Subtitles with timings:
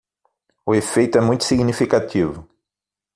[0.65, 2.49] O efeito é muito significativo